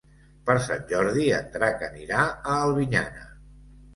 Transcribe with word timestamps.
Per 0.49 0.53
Sant 0.67 0.79
Jordi 0.91 1.25
en 1.41 1.51
Drac 1.57 1.85
anirà 1.89 2.23
a 2.53 2.57
Albinyana. 2.69 3.29